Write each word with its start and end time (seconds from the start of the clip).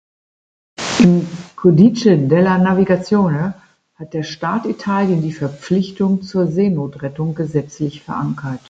Im 0.97 1.27
"Codice 1.55 2.25
della 2.27 2.57
Navigazione" 2.57 3.53
hat 3.93 4.15
der 4.15 4.23
Staat 4.23 4.65
Italien 4.65 5.21
die 5.21 5.31
Verpflichtung 5.31 6.23
zur 6.23 6.47
Seenotrettung 6.47 7.35
gesetzlich 7.35 8.01
verankert. 8.01 8.59